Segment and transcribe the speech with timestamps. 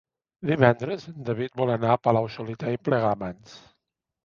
[0.51, 3.57] Divendres en David vol anar a Palau-solità i Plegamans.